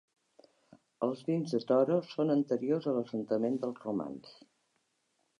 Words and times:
Els 1.07 1.19
vins 1.25 1.51
de 1.55 1.59
Toro 1.71 1.97
són 2.13 2.35
anteriors 2.35 2.87
a 2.91 2.93
l'assentament 2.95 3.59
dels 3.65 3.83
romans. 3.85 4.33